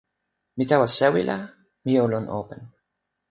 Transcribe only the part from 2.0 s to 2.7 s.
o lon open.